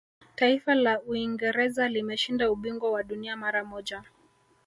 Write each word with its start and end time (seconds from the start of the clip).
taifa 0.35 0.75
la 0.75 1.01
uingereza 1.01 1.87
limeshinda 1.89 2.51
ubingwa 2.51 2.91
wa 2.91 3.03
dunia 3.03 3.37
mara 3.37 3.65
moja 3.65 4.03